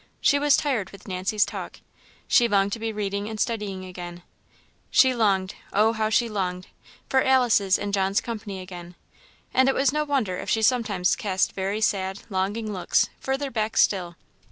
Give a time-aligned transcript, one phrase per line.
[0.19, 1.79] She was tired with Nancy's talk;
[2.27, 4.23] she longed to be reading and studying again;
[4.89, 5.93] she longed oh!
[5.93, 6.65] how she longed!
[7.07, 8.95] for Alice's and John's company again;
[9.53, 13.77] and it was no wonder if she sometimes cast very sad, longing looks further back
[13.77, 14.15] still.